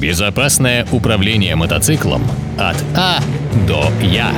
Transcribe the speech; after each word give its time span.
Безопасное 0.00 0.86
управление 0.92 1.56
мотоциклом 1.56 2.22
от 2.56 2.76
А 2.94 3.20
до 3.66 3.90
Я. 4.00 4.32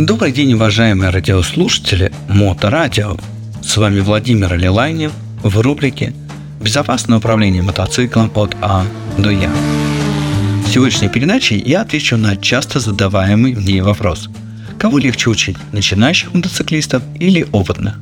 Добрый 0.00 0.32
день, 0.32 0.54
уважаемые 0.54 1.10
радиослушатели 1.10 2.12
Моторадио. 2.28 3.16
С 3.62 3.76
вами 3.76 4.00
Владимир 4.00 4.58
Лилайнев 4.58 5.12
в 5.44 5.60
рубрике 5.60 6.12
«Безопасное 6.60 7.18
управление 7.18 7.62
мотоциклом 7.62 8.32
от 8.34 8.56
А 8.60 8.84
до 9.16 9.30
Я». 9.30 9.50
В 10.66 10.68
сегодняшней 10.68 11.08
передаче 11.08 11.56
я 11.58 11.82
отвечу 11.82 12.16
на 12.16 12.36
часто 12.36 12.80
задаваемый 12.80 13.54
мне 13.54 13.80
вопрос. 13.80 14.28
Кого 14.76 14.98
легче 14.98 15.30
учить, 15.30 15.56
начинающих 15.70 16.34
мотоциклистов 16.34 17.04
или 17.20 17.46
опытных? 17.52 18.00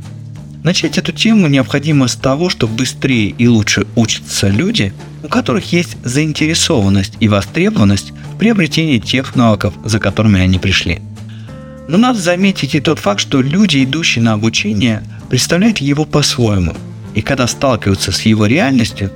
Начать 0.62 0.98
эту 0.98 1.12
тему 1.12 1.46
необходимо 1.46 2.06
с 2.06 2.16
того, 2.16 2.50
что 2.50 2.68
быстрее 2.68 3.30
и 3.30 3.48
лучше 3.48 3.86
учатся 3.96 4.48
люди, 4.48 4.92
у 5.22 5.28
которых 5.28 5.72
есть 5.72 5.96
заинтересованность 6.04 7.14
и 7.18 7.28
востребованность 7.28 8.12
в 8.34 8.38
приобретении 8.38 8.98
тех 8.98 9.36
навыков, 9.36 9.72
за 9.84 9.98
которыми 9.98 10.40
они 10.40 10.58
пришли. 10.58 11.00
Но 11.88 11.96
надо 11.96 12.20
заметить 12.20 12.74
и 12.74 12.80
тот 12.80 12.98
факт, 12.98 13.20
что 13.20 13.40
люди, 13.40 13.82
идущие 13.82 14.22
на 14.22 14.34
обучение, 14.34 15.02
представляют 15.30 15.78
его 15.78 16.04
по-своему. 16.04 16.74
И 17.14 17.22
когда 17.22 17.46
сталкиваются 17.46 18.12
с 18.12 18.20
его 18.22 18.44
реальностью, 18.44 19.10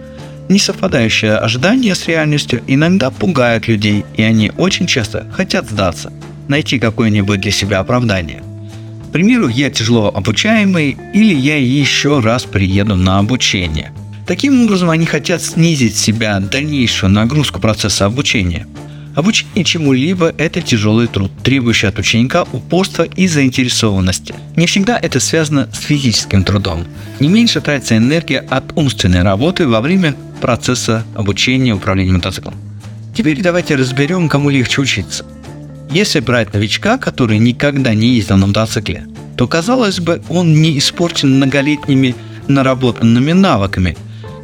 не 0.48 0.58
совпадающие 0.58 1.36
ожидания 1.36 1.94
с 1.94 2.06
реальностью 2.08 2.62
иногда 2.66 3.10
пугают 3.10 3.68
людей, 3.68 4.04
и 4.16 4.22
они 4.22 4.50
очень 4.56 4.86
часто 4.86 5.26
хотят 5.30 5.68
сдаться, 5.68 6.10
найти 6.48 6.78
какое-нибудь 6.78 7.40
для 7.40 7.52
себя 7.52 7.80
оправдание– 7.80 8.42
примеру, 9.14 9.46
я 9.46 9.70
тяжело 9.70 10.08
обучаемый 10.12 10.96
или 11.12 11.32
я 11.32 11.56
еще 11.56 12.18
раз 12.18 12.42
приеду 12.42 12.96
на 12.96 13.20
обучение. 13.20 13.92
Таким 14.26 14.64
образом, 14.64 14.90
они 14.90 15.06
хотят 15.06 15.40
снизить 15.40 15.96
себя 15.96 16.40
дальнейшую 16.40 17.12
нагрузку 17.12 17.60
процесса 17.60 18.06
обучения. 18.06 18.66
Обучение 19.14 19.62
чему-либо– 19.62 20.34
это 20.38 20.60
тяжелый 20.60 21.06
труд, 21.06 21.30
требующий 21.44 21.86
от 21.86 21.96
ученика 22.00 22.42
упорства 22.52 23.04
и 23.04 23.28
заинтересованности. 23.28 24.34
Не 24.56 24.66
всегда 24.66 24.98
это 24.98 25.20
связано 25.20 25.68
с 25.72 25.78
физическим 25.78 26.42
трудом. 26.42 26.84
Не 27.20 27.28
меньше 27.28 27.60
тратится 27.60 27.96
энергия 27.96 28.40
от 28.40 28.76
умственной 28.76 29.22
работы 29.22 29.68
во 29.68 29.80
время 29.80 30.16
процесса 30.40 31.04
обучения 31.14 31.72
управления 31.72 32.14
мотоциклом. 32.14 32.54
Теперь 33.14 33.40
давайте 33.40 33.76
разберем, 33.76 34.28
кому 34.28 34.50
легче 34.50 34.80
учиться. 34.80 35.24
Если 35.90 36.20
брать 36.20 36.52
новичка, 36.52 36.98
который 36.98 37.38
никогда 37.38 37.94
не 37.94 38.14
ездил 38.14 38.36
на 38.36 38.46
мотоцикле, 38.46 39.06
то, 39.36 39.46
казалось 39.46 40.00
бы, 40.00 40.22
он 40.28 40.60
не 40.60 40.78
испорчен 40.78 41.36
многолетними 41.36 42.14
наработанными 42.48 43.32
навыками, 43.32 43.96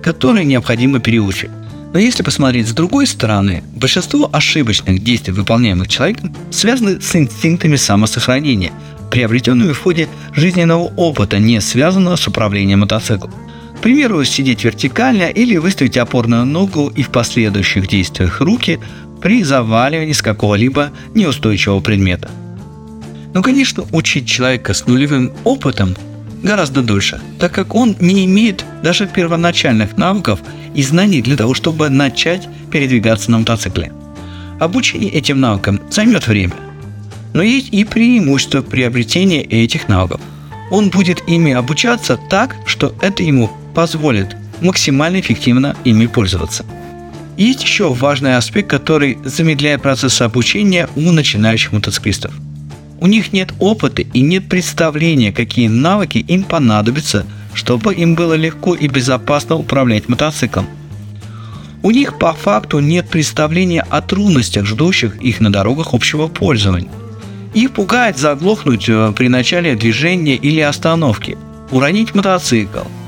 которые 0.02 0.44
необходимо 0.44 1.00
переучить. 1.00 1.50
Но 1.92 1.98
если 1.98 2.22
посмотреть 2.22 2.68
с 2.68 2.72
другой 2.72 3.06
стороны, 3.06 3.64
большинство 3.74 4.30
ошибочных 4.32 5.02
действий, 5.02 5.32
выполняемых 5.32 5.88
человеком, 5.88 6.34
связаны 6.50 7.00
с 7.00 7.16
инстинктами 7.16 7.76
самосохранения, 7.76 8.72
приобретенными 9.10 9.72
в 9.72 9.80
ходе 9.80 10.08
жизненного 10.32 10.92
опыта, 10.96 11.38
не 11.38 11.60
связанного 11.60 12.14
с 12.14 12.28
управлением 12.28 12.80
мотоциклом. 12.80 13.32
К 13.76 13.82
примеру, 13.82 14.22
сидеть 14.24 14.62
вертикально 14.62 15.30
или 15.30 15.56
выставить 15.56 15.96
опорную 15.96 16.44
ногу 16.44 16.92
и 16.94 17.02
в 17.02 17.08
последующих 17.08 17.88
действиях 17.88 18.40
руки 18.40 18.78
при 19.20 19.42
заваливании 19.42 20.12
с 20.12 20.22
какого-либо 20.22 20.92
неустойчивого 21.14 21.80
предмета. 21.80 22.30
Но, 23.34 23.42
конечно, 23.42 23.84
учить 23.92 24.26
человека 24.26 24.74
с 24.74 24.86
нулевым 24.86 25.32
опытом 25.44 25.94
гораздо 26.42 26.82
дольше, 26.82 27.20
так 27.38 27.52
как 27.52 27.74
он 27.74 27.96
не 28.00 28.24
имеет 28.24 28.64
даже 28.82 29.06
первоначальных 29.06 29.96
навыков 29.96 30.40
и 30.74 30.82
знаний 30.82 31.22
для 31.22 31.36
того, 31.36 31.54
чтобы 31.54 31.88
начать 31.90 32.48
передвигаться 32.70 33.30
на 33.30 33.38
мотоцикле. 33.38 33.92
Обучение 34.58 35.10
этим 35.10 35.40
навыкам 35.40 35.80
займет 35.90 36.26
время. 36.26 36.54
Но 37.32 37.42
есть 37.42 37.68
и 37.72 37.84
преимущество 37.84 38.62
приобретения 38.62 39.42
этих 39.42 39.88
навыков. 39.88 40.20
Он 40.70 40.90
будет 40.90 41.22
ими 41.28 41.52
обучаться 41.52 42.18
так, 42.28 42.56
что 42.66 42.94
это 43.00 43.22
ему 43.22 43.50
позволит 43.74 44.36
максимально 44.60 45.20
эффективно 45.20 45.76
ими 45.84 46.06
пользоваться. 46.06 46.64
Есть 47.36 47.62
еще 47.62 47.92
важный 47.92 48.36
аспект, 48.36 48.68
который 48.68 49.18
замедляет 49.24 49.82
процесс 49.82 50.20
обучения 50.20 50.88
у 50.96 51.12
начинающих 51.12 51.72
мотоциклистов. 51.72 52.32
У 53.00 53.06
них 53.06 53.32
нет 53.32 53.54
опыта 53.58 54.02
и 54.02 54.20
нет 54.20 54.48
представления, 54.48 55.32
какие 55.32 55.68
навыки 55.68 56.18
им 56.18 56.42
понадобятся, 56.42 57.24
чтобы 57.54 57.94
им 57.94 58.14
было 58.14 58.34
легко 58.34 58.74
и 58.74 58.88
безопасно 58.88 59.56
управлять 59.56 60.08
мотоциклом. 60.08 60.66
У 61.82 61.90
них 61.90 62.18
по 62.18 62.34
факту 62.34 62.80
нет 62.80 63.08
представления 63.08 63.86
о 63.88 64.02
трудностях, 64.02 64.66
ждущих 64.66 65.16
их 65.22 65.40
на 65.40 65.50
дорогах 65.50 65.94
общего 65.94 66.26
пользования. 66.26 66.90
Их 67.54 67.72
пугает 67.72 68.18
заглохнуть 68.18 68.86
э, 68.88 69.12
при 69.16 69.28
начале 69.28 69.74
движения 69.74 70.36
или 70.36 70.60
остановки, 70.60 71.38
уронить 71.70 72.14
мотоцикл– 72.14 72.80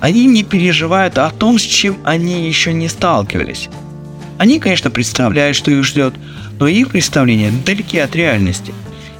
они 0.00 0.26
не 0.26 0.44
переживают 0.44 1.18
о 1.18 1.30
том, 1.30 1.58
с 1.58 1.62
чем 1.62 1.98
они 2.04 2.46
еще 2.46 2.72
не 2.72 2.88
сталкивались. 2.88 3.68
Они, 4.38 4.60
конечно, 4.60 4.90
представляют, 4.90 5.56
что 5.56 5.70
их 5.70 5.84
ждет, 5.84 6.14
но 6.58 6.68
их 6.68 6.88
представления 6.88 7.52
далеки 7.64 7.98
от 7.98 8.14
реальности. 8.14 8.72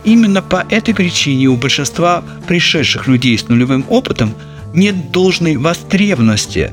Именно 0.05 0.43
по 0.43 0.65
этой 0.71 0.95
причине 0.95 1.49
у 1.49 1.57
большинства 1.57 2.23
пришедших 2.47 3.09
людей 3.09 3.37
с 3.37 3.49
нулевым 3.49 3.85
опытом 3.89 4.35
нет 4.73 5.11
должной 5.11 5.57
востребованности 5.57 6.73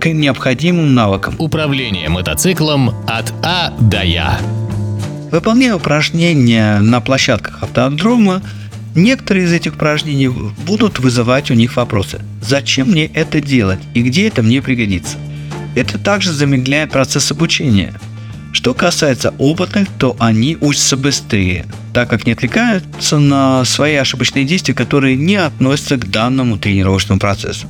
к 0.00 0.06
необходимым 0.06 0.94
навыкам. 0.94 1.34
Управление 1.38 2.08
мотоциклом 2.08 2.90
от 3.06 3.32
А 3.42 3.72
до 3.80 4.02
Я. 4.02 4.38
Выполняя 5.30 5.74
упражнения 5.74 6.78
на 6.80 7.00
площадках 7.00 7.62
автодрома, 7.62 8.42
Некоторые 8.98 9.46
из 9.46 9.52
этих 9.52 9.74
упражнений 9.74 10.26
будут 10.26 10.98
вызывать 10.98 11.52
у 11.52 11.54
них 11.54 11.76
вопросы. 11.76 12.20
Зачем 12.42 12.88
мне 12.88 13.06
это 13.06 13.40
делать 13.40 13.78
и 13.94 14.02
где 14.02 14.26
это 14.26 14.42
мне 14.42 14.60
пригодится? 14.60 15.18
Это 15.76 16.00
также 16.00 16.32
замедляет 16.32 16.90
процесс 16.90 17.30
обучения. 17.30 17.94
Что 18.50 18.74
касается 18.74 19.34
опытных, 19.38 19.86
то 20.00 20.16
они 20.18 20.58
учатся 20.60 20.96
быстрее, 20.96 21.66
так 21.94 22.10
как 22.10 22.26
не 22.26 22.32
отвлекаются 22.32 23.20
на 23.20 23.64
свои 23.64 23.94
ошибочные 23.94 24.44
действия, 24.44 24.74
которые 24.74 25.14
не 25.14 25.36
относятся 25.36 25.96
к 25.96 26.10
данному 26.10 26.58
тренировочному 26.58 27.20
процессу. 27.20 27.68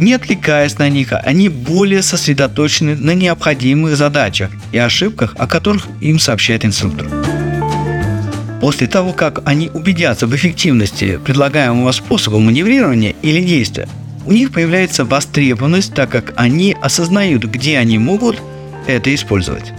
Не 0.00 0.14
отвлекаясь 0.14 0.76
на 0.78 0.88
них, 0.88 1.12
они 1.12 1.50
более 1.50 2.02
сосредоточены 2.02 2.96
на 2.96 3.14
необходимых 3.14 3.96
задачах 3.96 4.50
и 4.72 4.78
ошибках, 4.78 5.36
о 5.38 5.46
которых 5.46 5.86
им 6.00 6.18
сообщает 6.18 6.64
инструктор. 6.64 7.06
После 8.64 8.86
того, 8.86 9.12
как 9.12 9.42
они 9.44 9.68
убедятся 9.74 10.26
в 10.26 10.34
эффективности 10.34 11.20
предлагаемого 11.22 11.92
способа 11.92 12.38
маневрирования 12.38 13.14
или 13.20 13.44
действия, 13.44 13.86
у 14.24 14.32
них 14.32 14.52
появляется 14.52 15.04
востребованность, 15.04 15.92
так 15.92 16.08
как 16.08 16.32
они 16.36 16.74
осознают, 16.80 17.44
где 17.44 17.76
они 17.76 17.98
могут 17.98 18.40
это 18.86 19.14
использовать. 19.14 19.74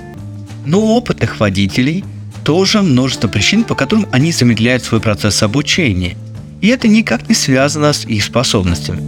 Но 0.67 0.81
у 0.81 0.89
опытных 0.97 1.39
водителей 1.39 2.03
тоже 2.43 2.83
множество 2.83 3.27
причин, 3.27 3.63
по 3.63 3.73
которым 3.73 4.05
они 4.11 4.31
замедляют 4.31 4.83
свой 4.83 5.01
процесс 5.01 5.41
обучения. 5.41 6.15
И 6.61 6.67
это 6.67 6.87
никак 6.87 7.27
не 7.27 7.33
связано 7.33 7.91
с 7.91 8.05
их 8.05 8.23
способностями. 8.23 9.01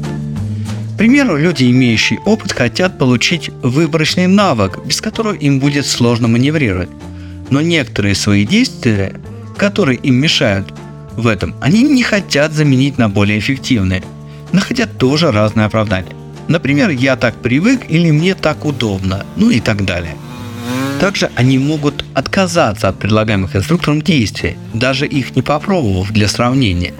К 0.95 0.97
примеру, 0.97 1.37
люди, 1.37 1.69
имеющие 1.69 2.17
опыт, 2.25 2.51
хотят 2.51 2.97
получить 2.97 3.51
выборочный 3.61 4.25
навык, 4.25 4.83
без 4.83 5.01
которого 5.01 5.35
им 5.35 5.59
будет 5.59 5.85
сложно 5.85 6.27
маневрировать. 6.27 6.89
Но 7.51 7.61
некоторые 7.61 8.15
свои 8.15 8.43
действия 8.43 9.13
которые 9.57 9.97
им 9.97 10.15
мешают 10.15 10.73
в 11.15 11.27
этом, 11.27 11.55
они 11.59 11.83
не 11.83 12.03
хотят 12.03 12.53
заменить 12.53 12.97
на 12.97 13.09
более 13.09 13.39
эффективные, 13.39 14.03
находя 14.51 14.85
тоже 14.85 15.31
разные 15.31 15.65
оправдания. 15.65 16.15
Например, 16.47 16.89
я 16.89 17.15
так 17.15 17.35
привык 17.35 17.81
или 17.89 18.11
мне 18.11 18.35
так 18.35 18.65
удобно, 18.65 19.25
ну 19.35 19.49
и 19.49 19.59
так 19.59 19.83
далее. 19.83 20.15
Также 20.99 21.29
они 21.35 21.59
могут 21.59 22.05
отказаться 22.13 22.87
от 22.87 22.97
предлагаемых 22.97 23.55
инструктором 23.55 24.01
действий, 24.01 24.57
даже 24.73 25.05
их 25.05 25.35
не 25.35 25.41
попробовав 25.41 26.11
для 26.11 26.27
сравнения, 26.27 26.93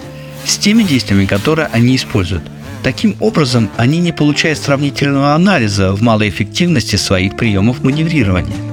с 0.44 0.56
теми 0.56 0.82
действиями, 0.82 1.26
которые 1.26 1.68
они 1.72 1.96
используют. 1.96 2.44
Таким 2.82 3.16
образом, 3.18 3.68
они 3.76 3.98
не 3.98 4.12
получают 4.12 4.58
сравнительного 4.58 5.34
анализа 5.34 5.92
в 5.92 6.02
малой 6.02 6.28
эффективности 6.28 6.96
своих 6.96 7.36
приемов 7.36 7.82
маневрирования. 7.82 8.67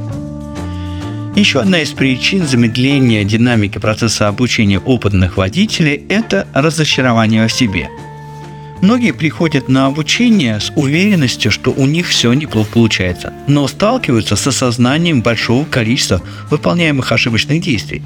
Еще 1.36 1.60
одна 1.60 1.82
из 1.82 1.92
причин 1.92 2.48
замедления 2.48 3.26
динамики 3.26 3.78
процесса 3.78 4.30
обучения 4.30 4.80
опытных 4.80 5.36
водителей– 5.36 6.06
это 6.10 6.48
разочарование 6.54 7.46
в 7.50 7.52
себе. 7.52 7.90
Многие 8.82 9.12
приходят 9.12 9.68
на 9.68 9.88
обучение 9.88 10.62
с 10.62 10.72
уверенностью, 10.78 11.52
что 11.52 11.72
у 11.72 11.86
них 11.86 12.08
все 12.08 12.32
неплохо 12.32 12.70
получается, 12.72 13.34
но 13.48 13.68
сталкиваются 13.68 14.38
с 14.38 14.48
осознанием 14.48 15.22
большого 15.22 15.66
количества 15.66 16.22
выполняемых 16.50 17.12
ошибочных 17.12 17.62
действий. 17.62 18.02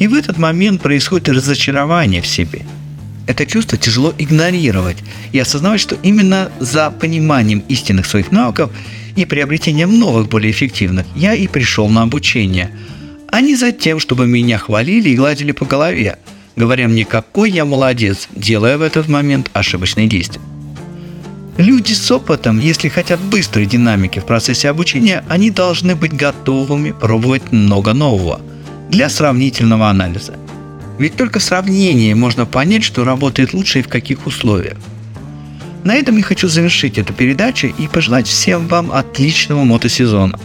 И 0.00 0.08
в 0.08 0.14
этот 0.14 0.36
момент 0.36 0.82
происходит 0.82 1.28
разочарование 1.28 2.22
в 2.22 2.26
себе. 2.26 2.62
Это 3.28 3.46
чувство 3.46 3.78
тяжело 3.78 4.12
игнорировать 4.18 4.96
и 5.30 5.38
осознавать, 5.38 5.80
что 5.80 5.96
именно 6.02 6.50
за 6.58 6.90
пониманием 6.90 7.60
истинных 7.68 8.06
своих 8.06 8.32
навыков 8.32 8.72
и 9.18 9.24
приобретением 9.24 9.98
новых, 9.98 10.28
более 10.28 10.52
эффективных, 10.52 11.06
я 11.16 11.34
и 11.34 11.48
пришел 11.48 11.88
на 11.88 12.02
обучение, 12.02 12.70
а 13.30 13.40
не 13.40 13.56
за 13.56 13.72
тем, 13.72 13.98
чтобы 13.98 14.26
меня 14.26 14.58
хвалили 14.58 15.10
и 15.10 15.16
гладили 15.16 15.52
по 15.52 15.64
голове, 15.64 16.18
говоря 16.56 16.88
мне, 16.88 17.04
какой 17.04 17.50
я 17.50 17.64
молодец, 17.64 18.28
делая 18.34 18.78
в 18.78 18.82
этот 18.82 19.08
момент 19.08 19.50
ошибочные 19.52 20.06
действия. 20.06 20.40
Люди 21.56 21.92
с 21.92 22.10
опытом, 22.12 22.60
если 22.60 22.88
хотят 22.88 23.18
быстрой 23.18 23.66
динамики 23.66 24.20
в 24.20 24.24
процессе 24.24 24.68
обучения, 24.68 25.24
они 25.28 25.50
должны 25.50 25.96
быть 25.96 26.12
готовыми 26.12 26.92
пробовать 26.92 27.50
много 27.50 27.94
нового 27.94 28.40
для 28.90 29.08
сравнительного 29.08 29.88
анализа. 29.88 30.34
Ведь 30.98 31.16
только 31.16 31.40
в 31.40 31.42
сравнении 31.42 32.14
можно 32.14 32.46
понять, 32.46 32.84
что 32.84 33.04
работает 33.04 33.54
лучше 33.54 33.80
и 33.80 33.82
в 33.82 33.88
каких 33.88 34.26
условиях. 34.26 34.76
На 35.88 35.94
этом 35.94 36.18
я 36.18 36.22
хочу 36.22 36.48
завершить 36.48 36.98
эту 36.98 37.14
передачу 37.14 37.66
и 37.66 37.88
пожелать 37.88 38.26
всем 38.26 38.68
вам 38.68 38.92
отличного 38.92 39.64
мотосезона. 39.64 40.38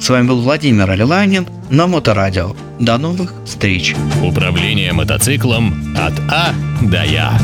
С 0.00 0.08
вами 0.08 0.26
был 0.26 0.40
Владимир 0.40 0.90
Алиланин 0.90 1.46
на 1.68 1.86
Моторадио. 1.86 2.56
До 2.80 2.96
новых 2.96 3.34
встреч! 3.44 3.94
Управление 4.24 4.94
мотоциклом 4.94 5.94
от 5.98 6.14
А 6.30 6.54
до 6.80 7.04
Я. 7.04 7.38